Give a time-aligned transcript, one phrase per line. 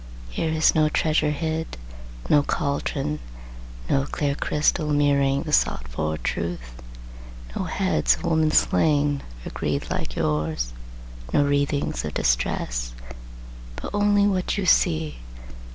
[0.31, 1.77] Here is no treasure hid,
[2.27, 3.19] No cauldron,
[3.87, 6.81] no clear crystal mirroring The sought for truth,
[7.55, 10.73] no heads of women slain For greed like yours,
[11.31, 12.95] no writhings of distress,
[13.75, 15.17] But only what you see.